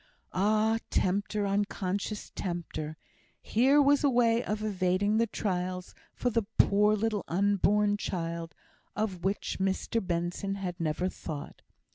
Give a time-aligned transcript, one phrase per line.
[0.33, 1.45] Ah, tempter!
[1.45, 2.97] unconscious tempter!
[3.39, 8.55] Here was a way of evading the trials for the poor little unborn child,
[8.95, 11.61] of which Mr Benson had never thought.